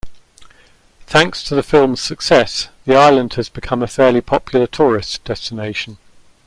Thanks 1.05 1.43
to 1.43 1.53
the 1.53 1.61
film's 1.61 2.01
success, 2.01 2.69
the 2.87 2.95
island 2.95 3.35
has 3.35 3.49
become 3.49 3.83
a 3.83 3.87
fairly 3.87 4.19
popular 4.21 4.65
tourist 4.65 5.23
destination. 5.25 5.99